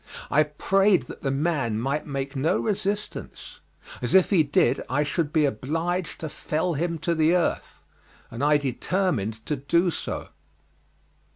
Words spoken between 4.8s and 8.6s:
I should be obliged to fell him to the earth, and I